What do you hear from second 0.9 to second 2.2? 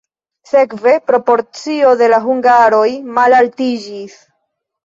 proporcio de